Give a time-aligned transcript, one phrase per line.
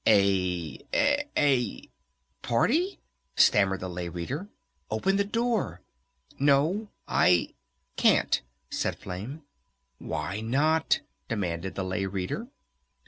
[0.07, 1.87] "A a
[2.41, 2.99] party?"
[3.35, 4.49] stammered the Lay Reader.
[4.89, 5.83] "Open the door!"
[6.39, 7.53] "No, I
[7.97, 8.41] can't,"
[8.71, 9.43] said Flame.
[9.99, 12.47] "Why not?" demanded the Lay Reader.